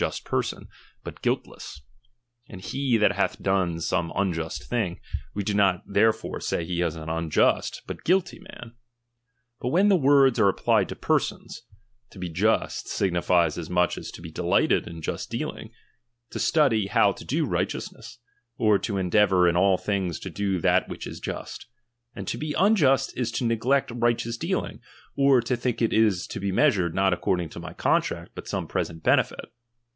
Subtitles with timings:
[0.09, 0.67] just person,
[1.03, 1.81] but guiltless;
[2.49, 3.17] and he that chap.
[3.17, 3.21] hi.
[3.21, 4.99] hath done some unjust thing,
[5.35, 8.73] we do not therefore """*■■' say he is an unjust, but guilty man.
[9.59, 11.61] But when the words are applied to persons,
[12.09, 15.69] to be Just signi fies as much as to be delighted in just dealing,
[16.31, 18.17] to study how to do righteousness,
[18.57, 21.67] or to endeavour in all things to do that which is just;
[22.15, 24.79] and to he un just is to neglect righteous dealing,
[25.15, 28.65] or to think it is to be measured not according to my contract, but some
[28.67, 29.53] present benefit.